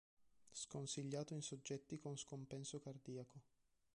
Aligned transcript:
Sconsigliato 0.51 1.35
in 1.35 1.43
soggetti 1.43 1.99
con 1.99 2.17
scompenso 2.17 2.79
cardiaco. 2.79 3.43